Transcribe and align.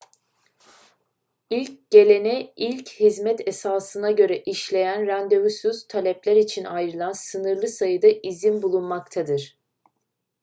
i̇lk 1.57 1.73
gelene 1.91 2.51
ilk 2.55 2.89
hizmet 2.89 3.47
esasına 3.47 4.11
göre 4.11 4.39
işleyen 4.45 5.07
randevusuz 5.07 5.87
talepler 5.87 6.35
için 6.35 6.63
ayrılan 6.63 7.11
sınırlı 7.11 7.67
sayıda 7.67 8.07
izin 8.07 8.61
bulunmaktadır 8.61 9.57